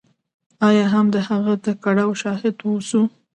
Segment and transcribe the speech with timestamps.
[0.77, 3.01] یا هم د هغه د کړاو شاهد واوسو.